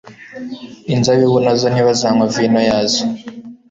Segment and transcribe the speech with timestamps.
[0.93, 3.03] inzabibu na zo ntibazanywa vino yazo